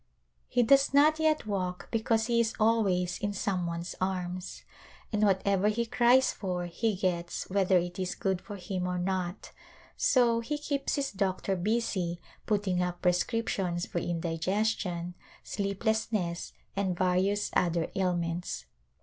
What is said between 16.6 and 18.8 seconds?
and various other ailments.